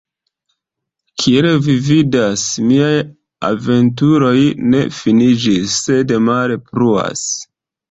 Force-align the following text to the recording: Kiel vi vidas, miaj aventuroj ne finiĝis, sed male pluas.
Kiel 1.23 1.47
vi 1.67 1.75
vidas, 1.89 2.45
miaj 2.71 2.95
aventuroj 3.51 4.33
ne 4.73 4.83
finiĝis, 5.03 5.79
sed 5.85 6.17
male 6.31 6.61
pluas. 6.67 7.25